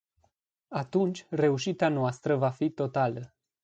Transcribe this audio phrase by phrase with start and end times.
[0.73, 3.33] Atunci, reușita noastră va fi totală.